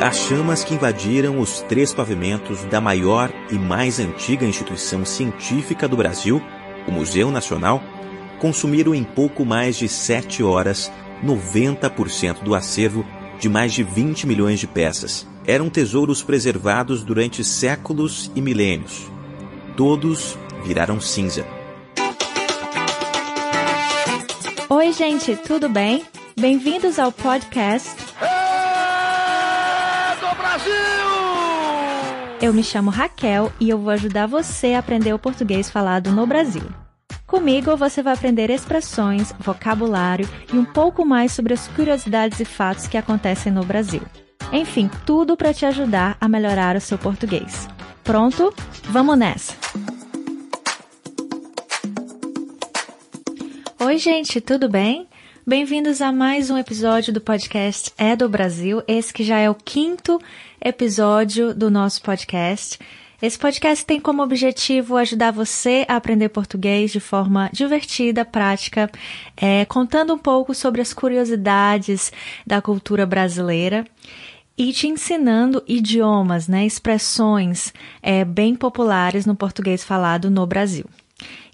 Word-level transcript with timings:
As 0.00 0.16
chamas 0.16 0.64
que 0.64 0.72
invadiram 0.72 1.38
os 1.38 1.60
três 1.60 1.92
pavimentos 1.92 2.64
da 2.64 2.80
maior 2.80 3.30
e 3.50 3.56
mais 3.56 4.00
antiga 4.00 4.46
instituição 4.46 5.04
científica 5.04 5.86
do 5.86 5.94
Brasil, 5.94 6.40
o 6.88 6.90
Museu 6.90 7.30
Nacional, 7.30 7.82
consumiram 8.38 8.94
em 8.94 9.04
pouco 9.04 9.44
mais 9.44 9.76
de 9.76 9.86
sete 9.88 10.42
horas 10.42 10.90
90% 11.22 12.42
do 12.42 12.54
acervo 12.54 13.04
de 13.38 13.50
mais 13.50 13.74
de 13.74 13.82
20 13.82 14.26
milhões 14.26 14.58
de 14.58 14.66
peças. 14.66 15.26
Eram 15.46 15.68
tesouros 15.68 16.22
preservados 16.22 17.02
durante 17.04 17.44
séculos 17.44 18.32
e 18.34 18.40
milênios. 18.40 19.06
Todos 19.76 20.38
viraram 20.64 20.98
cinza. 20.98 21.44
Oi, 24.66 24.92
gente, 24.94 25.36
tudo 25.36 25.68
bem? 25.68 26.02
Bem-vindos 26.38 26.98
ao 26.98 27.12
podcast 27.12 28.09
Brasil! 30.60 32.38
Eu 32.40 32.52
me 32.52 32.62
chamo 32.62 32.90
Raquel 32.90 33.52
e 33.58 33.70
eu 33.70 33.78
vou 33.78 33.90
ajudar 33.90 34.26
você 34.26 34.74
a 34.74 34.78
aprender 34.78 35.12
o 35.12 35.18
português 35.18 35.70
falado 35.70 36.10
no 36.10 36.26
Brasil. 36.26 36.62
Comigo 37.26 37.76
você 37.76 38.02
vai 38.02 38.14
aprender 38.14 38.50
expressões, 38.50 39.32
vocabulário 39.38 40.28
e 40.52 40.58
um 40.58 40.64
pouco 40.64 41.04
mais 41.04 41.32
sobre 41.32 41.54
as 41.54 41.68
curiosidades 41.68 42.40
e 42.40 42.44
fatos 42.44 42.86
que 42.86 42.96
acontecem 42.96 43.52
no 43.52 43.64
Brasil. 43.64 44.02
Enfim, 44.52 44.90
tudo 45.06 45.36
para 45.36 45.54
te 45.54 45.64
ajudar 45.64 46.16
a 46.20 46.28
melhorar 46.28 46.76
o 46.76 46.80
seu 46.80 46.98
português. 46.98 47.68
Pronto? 48.02 48.52
Vamos 48.84 49.16
nessa! 49.16 49.54
Oi, 53.78 53.96
gente, 53.96 54.40
tudo 54.40 54.68
bem? 54.68 55.08
Bem-vindos 55.46 56.02
a 56.02 56.12
mais 56.12 56.50
um 56.50 56.58
episódio 56.58 57.14
do 57.14 57.20
podcast 57.20 57.90
É 57.96 58.14
do 58.14 58.28
Brasil. 58.28 58.82
Esse 58.86 59.10
que 59.10 59.24
já 59.24 59.38
é 59.38 59.48
o 59.48 59.54
quinto 59.54 60.20
episódio 60.62 61.54
do 61.54 61.70
nosso 61.70 62.02
podcast. 62.02 62.78
Esse 63.22 63.38
podcast 63.38 63.84
tem 63.86 63.98
como 63.98 64.22
objetivo 64.22 64.98
ajudar 64.98 65.30
você 65.30 65.86
a 65.88 65.96
aprender 65.96 66.28
português 66.28 66.92
de 66.92 67.00
forma 67.00 67.48
divertida, 67.54 68.22
prática, 68.22 68.90
é, 69.34 69.64
contando 69.64 70.12
um 70.12 70.18
pouco 70.18 70.54
sobre 70.54 70.82
as 70.82 70.92
curiosidades 70.92 72.12
da 72.46 72.60
cultura 72.60 73.06
brasileira 73.06 73.86
e 74.58 74.74
te 74.74 74.88
ensinando 74.88 75.64
idiomas, 75.66 76.48
né, 76.48 76.66
expressões 76.66 77.72
é, 78.02 78.26
bem 78.26 78.54
populares 78.54 79.24
no 79.24 79.34
português 79.34 79.82
falado 79.82 80.30
no 80.30 80.46
Brasil. 80.46 80.84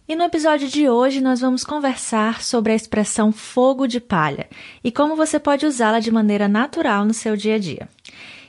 E 0.08 0.16
no 0.16 0.24
episódio 0.24 0.68
de 0.68 0.88
hoje 0.88 1.20
nós 1.20 1.40
vamos 1.40 1.64
conversar 1.64 2.42
sobre 2.42 2.72
a 2.72 2.74
expressão 2.74 3.32
fogo 3.32 3.86
de 3.86 4.00
palha 4.00 4.48
e 4.82 4.90
como 4.90 5.16
você 5.16 5.38
pode 5.38 5.64
usá-la 5.64 6.00
de 6.00 6.10
maneira 6.10 6.48
natural 6.48 7.04
no 7.04 7.14
seu 7.14 7.36
dia 7.36 7.54
a 7.54 7.58
dia. 7.58 7.88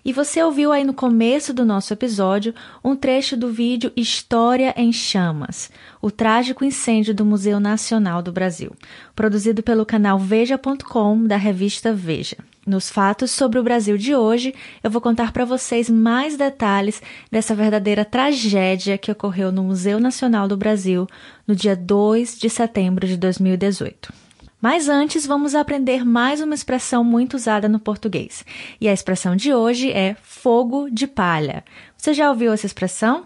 E 0.06 0.12
você 0.12 0.44
ouviu 0.44 0.74
aí 0.74 0.84
no 0.84 0.94
começo 0.94 1.54
do 1.54 1.64
nosso 1.64 1.94
episódio 1.94 2.54
um 2.84 2.94
trecho 2.94 3.38
do 3.38 3.50
vídeo 3.50 3.90
História 3.96 4.74
em 4.76 4.92
Chamas, 4.92 5.72
o 6.02 6.12
trágico 6.12 6.66
incêndio 6.66 7.14
do 7.14 7.24
Museu 7.24 7.58
Nacional 7.58 8.22
do 8.22 8.32
Brasil, 8.32 8.76
produzido 9.16 9.64
pelo 9.64 9.86
canal 9.86 10.20
Veja.com 10.20 11.26
da 11.26 11.38
revista 11.38 11.94
Veja. 11.94 12.36
Nos 12.68 12.90
fatos 12.90 13.32
sobre 13.32 13.60
o 13.60 13.64
Brasil 13.64 13.98
de 13.98 14.14
hoje, 14.14 14.54
eu 14.84 14.92
vou 14.92 15.02
contar 15.02 15.32
para 15.32 15.46
vocês 15.46 15.90
mais 15.90 16.36
detalhes 16.36 17.02
dessa 17.32 17.56
verdadeira 17.56 18.04
tragédia 18.04 18.98
que 18.98 19.12
ocorreu 19.12 19.52
no 19.52 19.64
Museu 19.64 20.00
Nacional 20.00 20.50
do 20.50 20.58
Brasil 20.58 21.08
no 21.48 21.56
dia 21.56 21.76
2 21.76 22.38
de 22.38 22.50
setembro 22.50 23.08
de 23.08 23.16
2018. 23.16 24.23
Mas 24.64 24.88
antes, 24.88 25.26
vamos 25.26 25.56
aprender 25.56 26.06
mais 26.06 26.40
uma 26.40 26.56
expressão 26.56 27.04
muito 27.04 27.34
usada 27.34 27.68
no 27.68 27.82
português. 27.82 28.46
E 28.80 28.88
a 28.88 28.94
expressão 28.94 29.36
de 29.36 29.54
hoje 29.54 29.92
é 29.92 30.16
fogo 30.24 30.90
de 30.90 31.06
palha. 31.06 31.66
Você 31.98 32.14
já 32.14 32.30
ouviu 32.30 32.54
essa 32.54 32.66
expressão? 32.66 33.26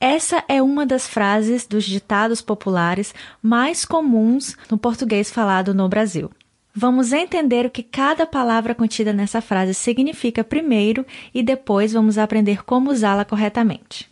Essa 0.00 0.42
é 0.48 0.62
uma 0.62 0.86
das 0.86 1.06
frases 1.06 1.66
dos 1.66 1.84
ditados 1.84 2.40
populares 2.40 3.14
mais 3.42 3.84
comuns 3.84 4.56
no 4.70 4.78
português 4.78 5.30
falado 5.30 5.74
no 5.74 5.86
Brasil. 5.86 6.30
Vamos 6.74 7.12
entender 7.12 7.66
o 7.66 7.70
que 7.70 7.82
cada 7.82 8.24
palavra 8.24 8.74
contida 8.74 9.12
nessa 9.12 9.42
frase 9.42 9.74
significa 9.74 10.42
primeiro 10.42 11.04
e 11.34 11.42
depois 11.42 11.92
vamos 11.92 12.16
aprender 12.16 12.64
como 12.64 12.90
usá-la 12.90 13.26
corretamente. 13.26 14.09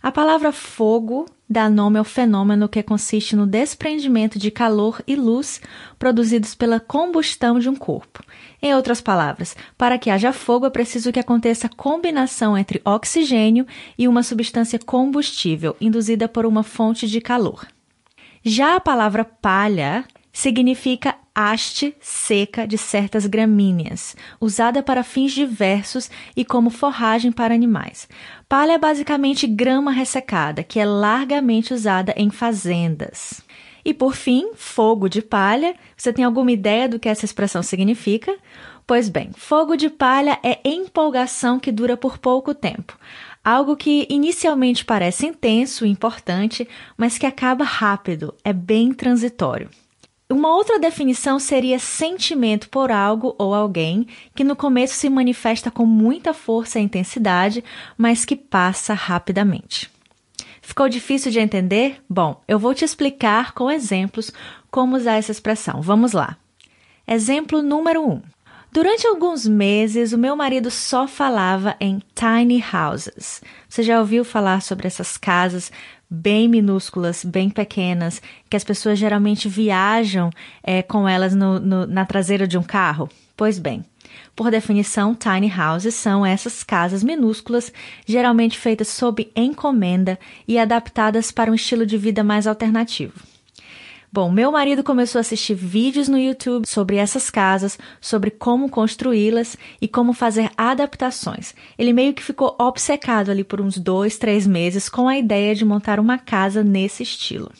A 0.00 0.12
palavra 0.12 0.52
fogo 0.52 1.26
dá 1.50 1.68
nome 1.68 1.98
ao 1.98 2.04
fenômeno 2.04 2.68
que 2.68 2.82
consiste 2.82 3.34
no 3.34 3.46
desprendimento 3.46 4.38
de 4.38 4.50
calor 4.50 5.02
e 5.06 5.16
luz 5.16 5.60
produzidos 5.98 6.54
pela 6.54 6.78
combustão 6.78 7.58
de 7.58 7.68
um 7.68 7.74
corpo. 7.74 8.22
Em 8.62 8.74
outras 8.74 9.00
palavras, 9.00 9.56
para 9.76 9.98
que 9.98 10.10
haja 10.10 10.32
fogo 10.32 10.66
é 10.66 10.70
preciso 10.70 11.12
que 11.12 11.18
aconteça 11.18 11.66
a 11.66 11.70
combinação 11.70 12.56
entre 12.56 12.80
oxigênio 12.84 13.66
e 13.98 14.06
uma 14.06 14.22
substância 14.22 14.78
combustível 14.78 15.76
induzida 15.80 16.28
por 16.28 16.46
uma 16.46 16.62
fonte 16.62 17.08
de 17.08 17.20
calor. 17.20 17.66
Já 18.44 18.76
a 18.76 18.80
palavra 18.80 19.24
palha 19.24 20.04
significa 20.32 21.16
haste 21.40 21.94
seca 22.00 22.66
de 22.66 22.76
certas 22.76 23.24
gramíneas, 23.24 24.16
usada 24.40 24.82
para 24.82 25.04
fins 25.04 25.30
diversos 25.30 26.10
e 26.34 26.44
como 26.44 26.68
forragem 26.68 27.30
para 27.30 27.54
animais. 27.54 28.08
Palha 28.48 28.72
é 28.72 28.78
basicamente 28.78 29.46
grama 29.46 29.92
ressecada, 29.92 30.64
que 30.64 30.80
é 30.80 30.84
largamente 30.84 31.72
usada 31.72 32.12
em 32.16 32.28
fazendas. 32.28 33.40
E 33.84 33.94
por 33.94 34.16
fim, 34.16 34.50
fogo 34.56 35.08
de 35.08 35.22
palha. 35.22 35.76
Você 35.96 36.12
tem 36.12 36.24
alguma 36.24 36.50
ideia 36.50 36.88
do 36.88 36.98
que 36.98 37.08
essa 37.08 37.24
expressão 37.24 37.62
significa? 37.62 38.36
Pois 38.84 39.08
bem, 39.08 39.30
fogo 39.36 39.76
de 39.76 39.88
palha 39.88 40.40
é 40.42 40.58
empolgação 40.64 41.60
que 41.60 41.70
dura 41.70 41.96
por 41.96 42.18
pouco 42.18 42.52
tempo. 42.52 42.98
Algo 43.44 43.76
que 43.76 44.08
inicialmente 44.10 44.84
parece 44.84 45.24
intenso 45.24 45.86
e 45.86 45.88
importante, 45.88 46.68
mas 46.96 47.16
que 47.16 47.26
acaba 47.26 47.62
rápido, 47.62 48.34
é 48.42 48.52
bem 48.52 48.92
transitório. 48.92 49.70
Uma 50.30 50.54
outra 50.54 50.78
definição 50.78 51.38
seria 51.38 51.78
sentimento 51.78 52.68
por 52.68 52.92
algo 52.92 53.34
ou 53.38 53.54
alguém 53.54 54.06
que 54.34 54.44
no 54.44 54.54
começo 54.54 54.92
se 54.94 55.08
manifesta 55.08 55.70
com 55.70 55.86
muita 55.86 56.34
força 56.34 56.78
e 56.78 56.82
intensidade, 56.82 57.64
mas 57.96 58.26
que 58.26 58.36
passa 58.36 58.92
rapidamente. 58.92 59.90
Ficou 60.60 60.86
difícil 60.86 61.32
de 61.32 61.40
entender? 61.40 62.02
Bom, 62.10 62.42
eu 62.46 62.58
vou 62.58 62.74
te 62.74 62.84
explicar 62.84 63.54
com 63.54 63.70
exemplos 63.70 64.30
como 64.70 64.96
usar 64.96 65.14
essa 65.14 65.32
expressão. 65.32 65.80
Vamos 65.80 66.12
lá. 66.12 66.36
Exemplo 67.06 67.62
número 67.62 68.06
1. 68.06 68.10
Um. 68.10 68.22
Durante 68.70 69.06
alguns 69.06 69.46
meses, 69.46 70.12
o 70.12 70.18
meu 70.18 70.36
marido 70.36 70.70
só 70.70 71.08
falava 71.08 71.74
em 71.80 72.02
tiny 72.14 72.62
houses. 72.70 73.40
Você 73.66 73.82
já 73.82 73.98
ouviu 73.98 74.26
falar 74.26 74.60
sobre 74.60 74.86
essas 74.86 75.16
casas 75.16 75.72
bem 76.10 76.48
minúsculas, 76.48 77.24
bem 77.24 77.50
pequenas, 77.50 78.22
que 78.48 78.56
as 78.56 78.64
pessoas 78.64 78.98
geralmente 78.98 79.48
viajam 79.48 80.30
é, 80.62 80.82
com 80.82 81.08
elas 81.08 81.34
no, 81.34 81.58
no, 81.58 81.86
na 81.86 82.04
traseira 82.04 82.46
de 82.46 82.56
um 82.56 82.62
carro? 82.62 83.08
Pois 83.36 83.58
bem, 83.58 83.84
por 84.34 84.50
definição, 84.50 85.14
tiny 85.14 85.52
houses 85.52 85.94
são 85.94 86.24
essas 86.24 86.64
casas 86.64 87.02
minúsculas, 87.02 87.72
geralmente 88.06 88.58
feitas 88.58 88.88
sob 88.88 89.30
encomenda 89.36 90.18
e 90.46 90.58
adaptadas 90.58 91.30
para 91.30 91.50
um 91.50 91.54
estilo 91.54 91.86
de 91.86 91.96
vida 91.96 92.24
mais 92.24 92.46
alternativo. 92.46 93.37
Bom, 94.10 94.30
meu 94.30 94.50
marido 94.50 94.82
começou 94.82 95.18
a 95.18 95.20
assistir 95.20 95.54
vídeos 95.54 96.08
no 96.08 96.18
YouTube 96.18 96.66
sobre 96.66 96.96
essas 96.96 97.28
casas, 97.28 97.78
sobre 98.00 98.30
como 98.30 98.70
construí-las 98.70 99.54
e 99.82 99.86
como 99.86 100.14
fazer 100.14 100.50
adaptações. 100.56 101.54
Ele 101.78 101.92
meio 101.92 102.14
que 102.14 102.22
ficou 102.22 102.56
obcecado 102.58 103.30
ali 103.30 103.44
por 103.44 103.60
uns 103.60 103.76
dois, 103.76 104.16
três 104.16 104.46
meses 104.46 104.88
com 104.88 105.08
a 105.08 105.18
ideia 105.18 105.54
de 105.54 105.62
montar 105.62 106.00
uma 106.00 106.16
casa 106.16 106.64
nesse 106.64 107.02
estilo. 107.02 107.52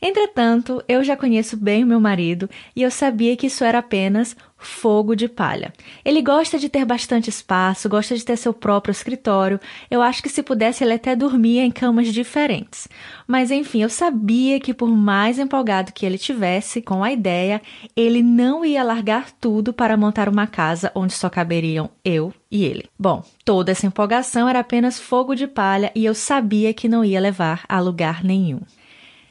Entretanto, 0.00 0.80
eu 0.86 1.02
já 1.02 1.16
conheço 1.16 1.56
bem 1.56 1.82
o 1.82 1.86
meu 1.88 1.98
marido 1.98 2.48
e 2.76 2.82
eu 2.82 2.90
sabia 2.90 3.36
que 3.36 3.48
isso 3.48 3.64
era 3.64 3.78
apenas 3.78 4.36
fogo 4.58 5.14
de 5.14 5.28
palha. 5.28 5.72
Ele 6.04 6.20
gosta 6.20 6.58
de 6.58 6.68
ter 6.68 6.84
bastante 6.84 7.30
espaço, 7.30 7.88
gosta 7.88 8.16
de 8.16 8.24
ter 8.24 8.36
seu 8.36 8.52
próprio 8.52 8.92
escritório. 8.92 9.60
Eu 9.90 10.02
acho 10.02 10.22
que 10.22 10.28
se 10.28 10.42
pudesse 10.42 10.82
ele 10.82 10.94
até 10.94 11.14
dormia 11.14 11.64
em 11.64 11.70
camas 11.70 12.12
diferentes. 12.12 12.88
Mas 13.26 13.50
enfim, 13.50 13.82
eu 13.82 13.88
sabia 13.88 14.58
que 14.58 14.74
por 14.74 14.88
mais 14.88 15.38
empolgado 15.38 15.92
que 15.92 16.04
ele 16.04 16.18
tivesse 16.18 16.82
com 16.82 17.04
a 17.04 17.12
ideia, 17.12 17.62
ele 17.96 18.22
não 18.22 18.64
ia 18.64 18.82
largar 18.82 19.30
tudo 19.30 19.72
para 19.72 19.96
montar 19.96 20.28
uma 20.28 20.46
casa 20.46 20.90
onde 20.94 21.12
só 21.12 21.30
caberiam 21.30 21.90
eu 22.04 22.32
e 22.50 22.64
ele. 22.64 22.88
Bom, 22.98 23.22
toda 23.44 23.70
essa 23.70 23.86
empolgação 23.86 24.48
era 24.48 24.60
apenas 24.60 24.98
fogo 24.98 25.34
de 25.34 25.46
palha 25.46 25.92
e 25.94 26.04
eu 26.04 26.14
sabia 26.14 26.74
que 26.74 26.88
não 26.88 27.04
ia 27.04 27.20
levar 27.20 27.64
a 27.68 27.78
lugar 27.78 28.24
nenhum. 28.24 28.60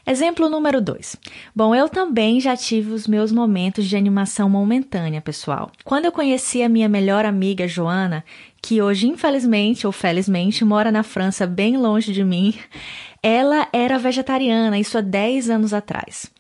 Exemplo 0.10 0.48
número 0.48 0.80
2. 0.80 1.18
Bom, 1.54 1.76
eu 1.76 1.90
também 1.90 2.40
já 2.40 2.56
tive 2.56 2.94
os 2.94 3.06
meus 3.08 3.30
momentos 3.30 3.84
de 3.84 3.98
animação 3.98 4.50
momentânea, 4.50 5.20
pessoal. 5.20 5.70
Quando 5.84 6.06
eu 6.06 6.14
conheci 6.14 6.64
a 6.64 6.70
minha 6.70 6.88
melhor 6.88 7.26
amiga 7.26 7.68
Joana, 7.68 8.24
que 8.62 8.82
hoje, 8.82 9.10
infelizmente 9.10 9.86
ou 9.86 9.92
felizmente, 9.92 10.64
mora 10.64 10.94
na 10.94 11.04
França, 11.04 11.46
bem 11.46 11.76
longe 11.76 12.14
de 12.14 12.24
mim, 12.24 12.54
ela 13.22 13.68
era 13.74 14.00
vegetariana, 14.00 14.80
isso 14.80 14.98
há 14.98 15.02
10 15.02 15.50
anos 15.50 15.74
atrás. 15.74 16.32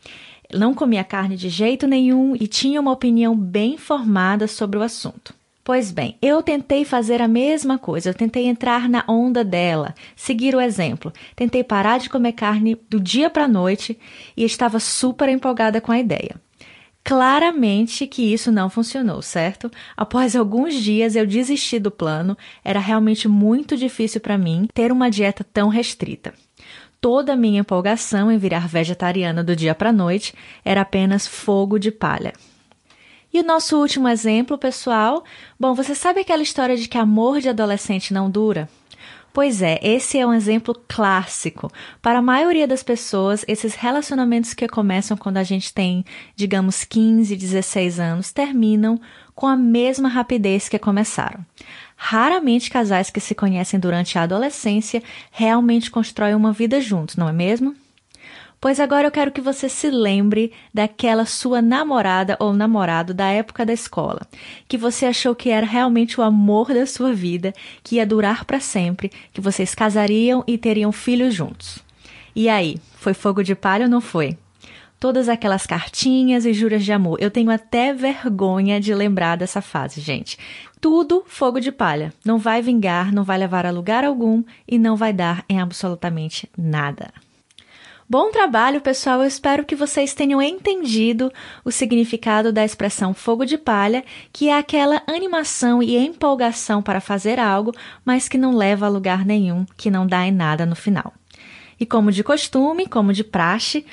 Não 0.53 0.73
comia 0.73 1.03
carne 1.03 1.35
de 1.35 1.49
jeito 1.49 1.85
nenhum 1.85 2.37
e 2.39 2.47
tinha 2.47 2.79
uma 2.79 2.93
opinião 2.93 3.35
bem 3.35 3.77
formada 3.77 4.47
sobre 4.47 4.79
o 4.79 4.81
assunto. 4.81 5.35
Pois 5.67 5.91
bem, 5.91 6.17
eu 6.21 6.41
tentei 6.41 6.85
fazer 6.85 7.21
a 7.21 7.27
mesma 7.27 7.77
coisa, 7.77 8.09
eu 8.09 8.13
tentei 8.13 8.45
entrar 8.45 8.87
na 8.87 9.03
onda 9.05 9.43
dela, 9.43 9.93
seguir 10.15 10.55
o 10.55 10.61
exemplo. 10.61 11.11
Tentei 11.35 11.61
parar 11.61 11.97
de 11.97 12.09
comer 12.09 12.31
carne 12.31 12.77
do 12.89 13.01
dia 13.01 13.29
para 13.29 13.43
a 13.43 13.47
noite 13.49 13.99
e 14.37 14.45
estava 14.45 14.79
super 14.79 15.27
empolgada 15.27 15.81
com 15.81 15.91
a 15.91 15.99
ideia. 15.99 16.39
Claramente 17.03 18.07
que 18.07 18.33
isso 18.33 18.49
não 18.49 18.69
funcionou, 18.69 19.21
certo? 19.21 19.69
Após 19.97 20.37
alguns 20.37 20.73
dias 20.73 21.17
eu 21.17 21.27
desisti 21.27 21.79
do 21.79 21.91
plano, 21.91 22.37
era 22.63 22.79
realmente 22.79 23.27
muito 23.27 23.75
difícil 23.75 24.21
para 24.21 24.37
mim 24.37 24.69
ter 24.73 24.89
uma 24.89 25.11
dieta 25.11 25.43
tão 25.43 25.67
restrita. 25.67 26.33
Toda 27.01 27.33
a 27.33 27.37
minha 27.37 27.59
empolgação 27.59 28.31
em 28.31 28.37
virar 28.37 28.69
vegetariana 28.69 29.43
do 29.43 29.53
dia 29.53 29.75
para 29.75 29.89
a 29.89 29.93
noite 29.93 30.33
era 30.63 30.79
apenas 30.79 31.27
fogo 31.27 31.77
de 31.77 31.91
palha. 31.91 32.31
E 33.37 33.39
o 33.39 33.43
nosso 33.43 33.77
último 33.77 34.07
exemplo, 34.07 34.57
pessoal. 34.57 35.23
Bom, 35.59 35.75
você 35.75 35.93
sabe 35.93 36.21
aquela 36.21 36.41
história 36.41 36.75
de 36.75 36.87
que 36.87 36.97
amor 36.97 37.39
de 37.39 37.47
adolescente 37.47 38.11
não 38.11 38.31
dura? 38.31 38.67
Pois 39.31 39.61
é, 39.61 39.79
esse 39.83 40.17
é 40.17 40.25
um 40.25 40.33
exemplo 40.33 40.73
clássico. 40.87 41.71
Para 42.01 42.17
a 42.17 42.21
maioria 42.23 42.67
das 42.67 42.81
pessoas, 42.81 43.45
esses 43.47 43.75
relacionamentos 43.75 44.55
que 44.55 44.67
começam 44.67 45.15
quando 45.15 45.37
a 45.37 45.43
gente 45.43 45.71
tem, 45.71 46.03
digamos, 46.35 46.83
15, 46.83 47.35
16 47.35 47.99
anos, 47.99 48.31
terminam 48.31 48.99
com 49.35 49.45
a 49.45 49.55
mesma 49.55 50.09
rapidez 50.09 50.67
que 50.67 50.79
começaram. 50.79 51.45
Raramente 51.95 52.71
casais 52.71 53.11
que 53.11 53.19
se 53.19 53.35
conhecem 53.35 53.79
durante 53.79 54.17
a 54.17 54.23
adolescência 54.23 55.03
realmente 55.29 55.91
constroem 55.91 56.33
uma 56.33 56.51
vida 56.51 56.81
juntos, 56.81 57.15
não 57.15 57.29
é 57.29 57.33
mesmo? 57.33 57.75
Pois 58.59 58.79
agora 58.79 59.07
eu 59.07 59.11
quero 59.11 59.31
que 59.31 59.39
você 59.39 59.69
se 59.69 59.89
lembre 59.91 60.51
daquela 60.73 61.25
sua 61.25 61.61
namorada 61.61 62.35
ou 62.39 62.53
namorado 62.53 63.13
da 63.13 63.27
época 63.27 63.63
da 63.63 63.71
escola, 63.71 64.21
que 64.67 64.77
você 64.77 65.05
achou 65.05 65.35
que 65.35 65.49
era 65.49 65.65
realmente 65.65 66.19
o 66.19 66.23
amor 66.23 66.73
da 66.73 66.85
sua 66.87 67.13
vida, 67.13 67.53
que 67.83 67.97
ia 67.97 68.05
durar 68.05 68.45
para 68.45 68.59
sempre, 68.59 69.11
que 69.31 69.39
vocês 69.39 69.75
casariam 69.75 70.43
e 70.47 70.57
teriam 70.57 70.91
filhos 70.91 71.35
juntos. 71.35 71.79
E 72.35 72.49
aí, 72.49 72.77
foi 72.95 73.13
fogo 73.13 73.43
de 73.43 73.53
palha 73.53 73.85
ou 73.85 73.91
não 73.91 74.01
foi? 74.01 74.35
Todas 74.99 75.29
aquelas 75.29 75.67
cartinhas 75.67 76.43
e 76.43 76.51
juras 76.51 76.83
de 76.83 76.91
amor. 76.91 77.19
Eu 77.21 77.29
tenho 77.29 77.51
até 77.51 77.93
vergonha 77.93 78.79
de 78.79 78.93
lembrar 78.95 79.37
dessa 79.37 79.61
fase, 79.61 80.01
gente. 80.01 80.39
Tudo 80.81 81.23
fogo 81.27 81.59
de 81.59 81.71
palha. 81.71 82.11
Não 82.25 82.39
vai 82.39 82.63
vingar, 82.63 83.11
não 83.11 83.23
vai 83.23 83.37
levar 83.37 83.67
a 83.67 83.71
lugar 83.71 84.03
algum 84.03 84.43
e 84.67 84.79
não 84.79 84.95
vai 84.95 85.13
dar 85.13 85.45
em 85.47 85.61
absolutamente 85.61 86.49
nada. 86.57 87.13
Bom 88.09 88.31
trabalho, 88.31 88.79
pessoal. 88.79 89.19
Eu 89.19 89.27
espero 89.27 89.65
que 89.65 89.75
vocês 89.75 90.13
tenham 90.13 90.41
entendido 90.41 91.29
o 91.65 91.71
significado 91.73 92.53
da 92.53 92.63
expressão 92.63 93.13
fogo 93.13 93.45
de 93.45 93.57
palha, 93.57 94.01
que 94.31 94.47
é 94.47 94.57
aquela 94.57 95.03
animação 95.05 95.83
e 95.83 95.97
empolgação 95.97 96.81
para 96.81 97.01
fazer 97.01 97.37
algo, 97.37 97.73
mas 98.05 98.29
que 98.29 98.37
não 98.37 98.55
leva 98.55 98.85
a 98.85 98.89
lugar 98.89 99.25
nenhum, 99.25 99.65
que 99.75 99.91
não 99.91 100.07
dá 100.07 100.25
em 100.25 100.31
nada 100.31 100.65
no 100.65 100.73
final. 100.73 101.13
E 101.77 101.85
como 101.85 102.09
de 102.09 102.23
costume, 102.23 102.87
como 102.87 103.11
de 103.11 103.25
praxe, 103.25 103.85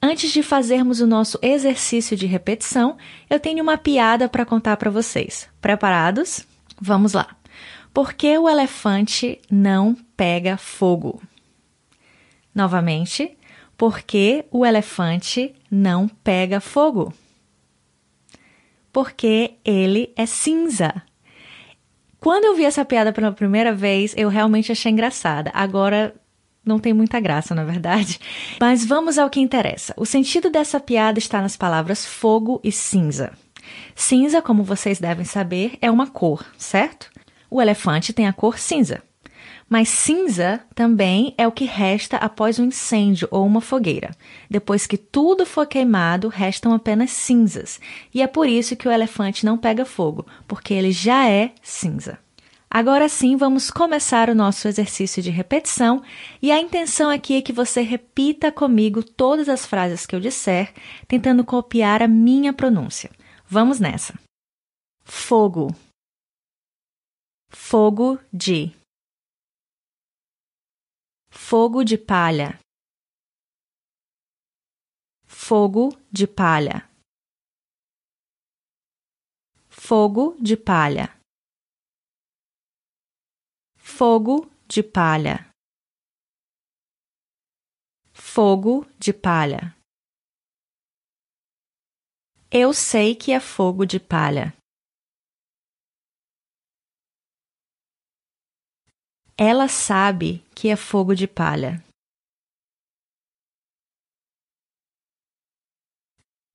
antes 0.00 0.32
de 0.32 0.42
fazermos 0.42 1.02
o 1.02 1.06
nosso 1.06 1.38
exercício 1.42 2.16
de 2.16 2.24
repetição, 2.24 2.96
eu 3.28 3.38
tenho 3.38 3.62
uma 3.62 3.76
piada 3.76 4.30
para 4.30 4.46
contar 4.46 4.78
para 4.78 4.90
vocês. 4.90 5.46
Preparados? 5.60 6.46
Vamos 6.80 7.12
lá. 7.12 7.36
Por 7.92 8.14
que 8.14 8.38
o 8.38 8.48
elefante 8.48 9.38
não 9.50 9.94
pega 10.16 10.56
fogo? 10.56 11.20
Novamente, 12.54 13.37
por 13.78 14.02
que 14.02 14.44
o 14.50 14.66
elefante 14.66 15.54
não 15.70 16.08
pega 16.08 16.60
fogo? 16.60 17.14
Porque 18.92 19.54
ele 19.64 20.12
é 20.16 20.26
cinza. 20.26 21.00
Quando 22.18 22.46
eu 22.46 22.56
vi 22.56 22.64
essa 22.64 22.84
piada 22.84 23.12
pela 23.12 23.30
primeira 23.30 23.72
vez, 23.72 24.12
eu 24.16 24.28
realmente 24.28 24.72
achei 24.72 24.90
engraçada. 24.90 25.52
Agora 25.54 26.12
não 26.64 26.80
tem 26.80 26.92
muita 26.92 27.20
graça, 27.20 27.54
na 27.54 27.62
verdade. 27.62 28.18
Mas 28.60 28.84
vamos 28.84 29.16
ao 29.16 29.30
que 29.30 29.38
interessa. 29.38 29.94
O 29.96 30.04
sentido 30.04 30.50
dessa 30.50 30.80
piada 30.80 31.20
está 31.20 31.40
nas 31.40 31.56
palavras 31.56 32.04
fogo 32.04 32.60
e 32.64 32.72
cinza. 32.72 33.32
Cinza, 33.94 34.42
como 34.42 34.64
vocês 34.64 34.98
devem 34.98 35.24
saber, 35.24 35.78
é 35.80 35.88
uma 35.88 36.08
cor, 36.08 36.44
certo? 36.58 37.08
O 37.48 37.62
elefante 37.62 38.12
tem 38.12 38.26
a 38.26 38.32
cor 38.32 38.58
cinza. 38.58 39.04
Mas 39.68 39.90
cinza 39.90 40.62
também 40.74 41.34
é 41.36 41.46
o 41.46 41.52
que 41.52 41.64
resta 41.64 42.16
após 42.16 42.58
um 42.58 42.64
incêndio 42.64 43.28
ou 43.30 43.44
uma 43.44 43.60
fogueira. 43.60 44.16
Depois 44.48 44.86
que 44.86 44.96
tudo 44.96 45.44
for 45.44 45.66
queimado, 45.66 46.28
restam 46.28 46.72
apenas 46.72 47.10
cinzas. 47.10 47.78
E 48.14 48.22
é 48.22 48.26
por 48.26 48.48
isso 48.48 48.76
que 48.76 48.88
o 48.88 48.90
elefante 48.90 49.44
não 49.44 49.58
pega 49.58 49.84
fogo, 49.84 50.26
porque 50.46 50.72
ele 50.72 50.90
já 50.90 51.28
é 51.28 51.52
cinza. 51.62 52.18
Agora 52.70 53.08
sim, 53.08 53.36
vamos 53.36 53.70
começar 53.70 54.28
o 54.28 54.34
nosso 54.34 54.68
exercício 54.68 55.22
de 55.22 55.30
repetição, 55.30 56.02
e 56.40 56.52
a 56.52 56.60
intenção 56.60 57.08
aqui 57.08 57.36
é 57.36 57.42
que 57.42 57.52
você 57.52 57.80
repita 57.80 58.52
comigo 58.52 59.02
todas 59.02 59.48
as 59.48 59.64
frases 59.64 60.04
que 60.04 60.14
eu 60.14 60.20
disser, 60.20 60.72
tentando 61.06 61.44
copiar 61.44 62.02
a 62.02 62.08
minha 62.08 62.52
pronúncia. 62.52 63.10
Vamos 63.46 63.80
nessa. 63.80 64.14
Fogo. 65.02 65.74
Fogo 67.50 68.18
de 68.30 68.70
fogo 71.50 71.82
de 71.82 71.96
palha, 71.96 72.60
fogo 75.24 75.88
de 76.12 76.26
palha, 76.26 76.86
fogo 79.70 80.36
de 80.42 80.58
palha, 80.58 81.08
fogo 83.78 84.46
de 84.66 84.82
palha, 84.82 85.50
fogo 88.12 88.84
de 88.98 89.14
palha. 89.14 89.74
Eu 92.50 92.74
sei 92.74 93.14
que 93.16 93.32
é 93.32 93.40
fogo 93.40 93.86
de 93.86 93.98
palha. 93.98 94.57
Ela 99.40 99.68
sabe 99.68 100.42
que 100.52 100.66
é 100.66 100.74
fogo 100.74 101.14
de 101.14 101.28
palha. 101.28 101.78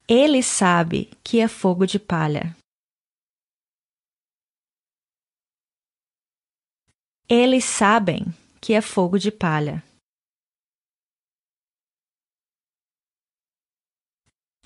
Ele 0.05 0.43
sabe 0.43 1.09
que 1.23 1.39
é 1.39 1.47
fogo 1.47 1.85
de 1.85 1.97
palha. 1.97 2.53
Eles 7.29 7.63
sabem 7.63 8.25
que 8.61 8.73
é 8.73 8.81
fogo 8.81 9.17
de 9.17 9.31
palha. 9.31 9.81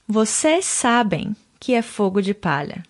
Vocês 0.07 0.65
sabem 0.65 1.35
que 1.61 1.73
é 1.75 1.83
fogo 1.83 2.19
de 2.19 2.33
palha. 2.33 2.81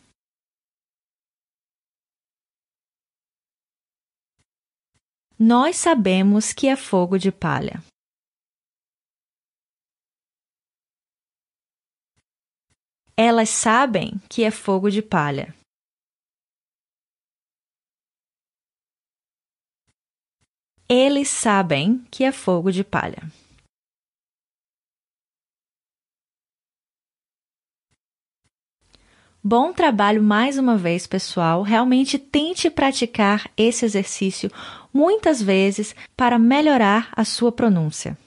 Nós 5.39 5.75
sabemos 5.75 6.51
que 6.51 6.67
é 6.67 6.75
fogo 6.75 7.15
de 7.20 7.32
palha. 7.32 7.84
Elas 13.15 13.50
sabem 13.50 14.17
que 14.27 14.44
é 14.44 14.50
fogo 14.50 14.89
de 14.89 15.03
palha. 15.03 15.56
Eles 20.89 21.29
sabem 21.29 22.03
que 22.06 22.24
é 22.24 22.32
fogo 22.32 22.72
de 22.72 22.84
palha. 22.84 23.22
Bom 29.50 29.72
trabalho 29.72 30.22
mais 30.22 30.58
uma 30.58 30.75
vez, 30.75 31.08
pessoal. 31.08 31.62
Realmente 31.62 32.20
tente 32.20 32.70
praticar 32.70 33.50
esse 33.56 33.86
exercício 33.86 34.50
muitas 34.98 35.39
vezes 35.39 35.96
para 36.16 36.39
melhorar 36.39 37.10
a 37.16 37.24
sua 37.24 37.51
pronúncia. 37.51 38.18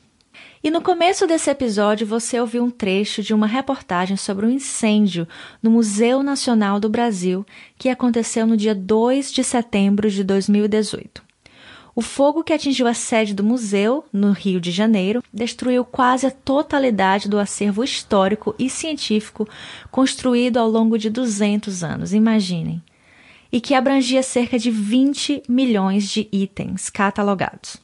E 0.62 0.71
no 0.71 0.81
começo 0.81 1.27
desse 1.27 1.50
episódio 1.50 2.07
você 2.07 2.39
ouviu 2.39 2.62
um 2.62 2.71
trecho 2.71 3.25
de 3.25 3.35
uma 3.35 3.49
reportagem 3.49 4.17
sobre 4.17 4.47
um 4.47 4.50
incêndio 4.50 5.27
no 5.61 5.69
Museu 5.69 6.23
Nacional 6.23 6.79
do 6.79 6.89
Brasil 6.89 7.45
que 7.77 7.89
aconteceu 7.89 8.47
no 8.47 8.57
dia 8.57 8.73
2 8.73 9.33
de 9.33 9.43
setembro 9.43 10.09
de 10.09 10.23
2018. 10.23 11.23
O 11.93 12.03
fogo 12.03 12.45
que 12.45 12.53
atingiu 12.53 12.87
a 12.87 12.95
sede 12.95 13.35
do 13.35 13.43
museu, 13.43 14.05
no 14.12 14.31
Rio 14.31 14.61
de 14.61 14.71
Janeiro, 14.71 15.25
destruiu 15.35 15.85
quase 15.85 16.25
a 16.25 16.31
totalidade 16.31 17.29
do 17.29 17.37
acervo 17.37 17.83
histórico 17.83 18.55
e 18.57 18.71
científico 18.71 19.49
construído 19.91 20.59
ao 20.59 20.71
longo 20.71 20.97
de 20.97 21.11
200 21.11 21.83
anos, 21.83 22.12
imaginem, 22.12 22.81
e 23.52 23.61
que 23.61 23.75
abrangia 23.75 24.23
cerca 24.23 24.59
de 24.59 24.71
20 24.71 25.45
milhões 25.49 26.09
de 26.09 26.28
itens 26.33 26.88
catalogados. 26.90 27.76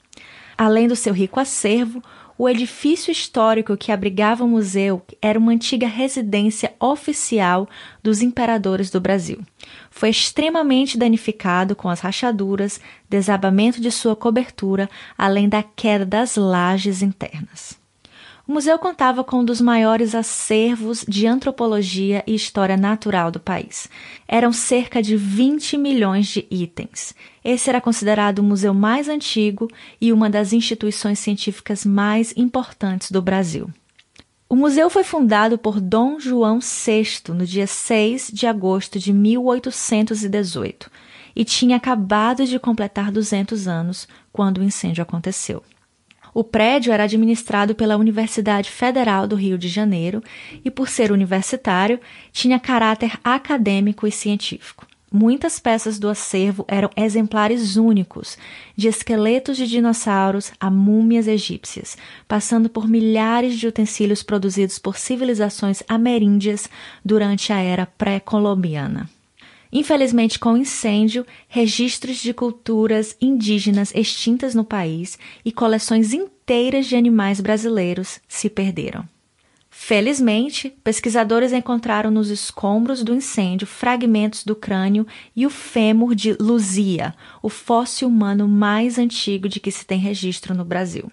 Além 0.57 0.89
do 0.89 0.97
seu 0.97 1.13
rico 1.13 1.39
acervo, 1.39 2.03
o 2.39 2.49
edifício 2.49 3.11
histórico 3.11 3.77
que 3.77 3.91
abrigava 3.91 4.45
o 4.45 4.49
museu 4.49 5.03
era 5.23 5.39
uma 5.39 5.53
antiga 5.53 5.87
residência 5.87 6.75
oficial 6.79 7.67
dos 8.03 8.21
imperadores 8.21 8.91
do 8.91 9.01
Brasil. 9.01 9.41
Foi 9.91 10.11
extremamente 10.11 10.99
danificado 10.99 11.75
com 11.75 11.89
as 11.89 12.01
rachaduras, 12.01 12.79
desabamento 13.09 13.81
de 13.81 13.91
sua 13.91 14.15
cobertura, 14.15 14.89
além 15.17 15.49
da 15.49 15.63
queda 15.63 16.05
das 16.05 16.37
lajes 16.37 17.01
internas. 17.01 17.86
O 18.49 18.53
museu 18.53 18.79
contava 18.79 19.25
com 19.25 19.41
um 19.41 19.45
dos 19.45 19.61
maiores 19.61 20.15
acervos 20.15 21.05
de 21.09 21.27
antropologia 21.27 22.23
e 22.29 22.35
história 22.35 22.77
natural 22.77 23.29
do 23.29 23.41
país. 23.41 23.89
Eram 24.29 24.53
cerca 24.53 25.03
de 25.03 25.17
20 25.17 25.77
milhões 25.77 26.29
de 26.29 26.47
itens. 26.49 27.13
Esse 27.45 27.69
era 27.69 27.81
considerado 27.81 28.39
o 28.39 28.45
museu 28.45 28.73
mais 28.73 29.09
antigo 29.09 29.69
e 30.01 30.13
uma 30.13 30.31
das 30.31 30.53
instituições 30.53 31.19
científicas 31.19 31.85
mais 31.85 32.33
importantes 32.37 33.11
do 33.11 33.21
Brasil. 33.21 33.69
O 34.49 34.55
museu 34.55 34.89
foi 34.89 35.03
fundado 35.03 35.59
por 35.59 35.81
Dom 35.81 36.21
João 36.21 36.61
VI 36.61 37.35
no 37.35 37.45
dia 37.45 37.67
6 37.67 38.31
de 38.33 38.47
agosto 38.47 38.97
de 38.97 39.13
1818 39.13 40.89
e 41.35 41.45
tinha 41.45 41.77
acabado 41.77 42.47
de 42.47 42.61
completar 42.61 43.11
200 43.11 43.67
anos 43.67 44.07
quando 44.33 44.59
o 44.59 44.63
incêndio 44.63 45.03
aconteceu. 45.03 45.65
O 46.39 46.45
prédio 46.45 46.93
era 46.93 47.05
administrado 47.05 47.75
pela 47.75 47.97
Universidade 47.97 48.71
Federal 48.71 49.27
do 49.27 49.35
Rio 49.35 49.57
de 49.57 49.69
Janeiro 49.69 50.23
e, 50.63 50.71
por 50.71 50.87
ser 50.87 51.11
universitário, 51.11 51.99
tinha 52.31 52.61
caráter 52.61 53.19
acadêmico 53.25 54.07
e 54.07 54.13
científico. 54.13 54.87
Muitas 55.11 55.59
peças 55.59 55.99
do 55.99 56.11
acervo 56.11 56.67
eram 56.69 56.91
exemplares 56.95 57.77
únicos, 57.77 58.37
de 58.77 58.87
esqueletos 58.87 59.57
de 59.57 59.67
dinossauros 59.67 60.53
a 60.61 60.71
múmias 60.71 61.27
egípcias, 61.27 61.97
passando 62.29 62.69
por 62.69 62.87
milhares 62.87 63.59
de 63.59 63.67
utensílios 63.67 64.23
produzidos 64.23 64.79
por 64.79 64.99
civilizações 64.99 65.83
ameríndias 65.89 66.69
durante 67.03 67.51
a 67.51 67.63
era 67.63 67.87
pré-colombiana. 67.87 69.09
Infelizmente, 69.79 70.39
com 70.39 70.55
o 70.55 70.57
incêndio, 70.57 71.27
registros 71.49 72.17
de 72.17 72.33
culturas 72.33 73.15
indígenas 73.21 73.93
extintas 73.95 74.55
no 74.55 74.65
país 74.65 75.19
e 75.45 75.53
coleções 75.53 76.15
inteiras 76.15 76.87
de 76.87 76.97
animais 76.97 77.43
brasileiros 77.43 78.19
se 78.27 78.49
perderam. 78.49 79.07
Felizmente, 79.69 80.71
pesquisadores 80.83 81.53
encontraram 81.53 82.11
nos 82.11 82.31
escombros 82.31 83.03
do 83.03 83.15
incêndio 83.15 83.67
fragmentos 83.67 84.45
do 84.45 84.57
crânio 84.57 85.07
e 85.37 85.45
o 85.45 85.51
fêmur 85.51 86.15
de 86.15 86.33
Luzia, 86.41 87.15
o 87.43 87.51
fóssil 87.51 88.09
humano 88.09 88.49
mais 88.49 88.99
antigo 88.99 89.47
de 89.47 89.61
que 89.61 89.71
se 89.71 89.85
tem 89.85 89.99
registro 89.99 90.55
no 90.55 90.65
Brasil. 90.65 91.13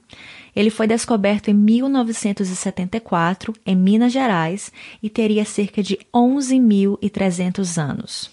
Ele 0.56 0.70
foi 0.70 0.88
descoberto 0.88 1.50
em 1.50 1.54
1974, 1.54 3.54
em 3.66 3.76
Minas 3.76 4.14
Gerais, 4.14 4.72
e 5.04 5.10
teria 5.10 5.44
cerca 5.44 5.84
de 5.84 6.00
11.300 6.14 7.78
anos. 7.78 8.32